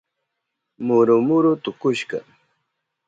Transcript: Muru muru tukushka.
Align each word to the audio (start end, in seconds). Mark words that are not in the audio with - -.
Muru 0.85 1.15
muru 1.27 1.51
tukushka. 1.63 2.17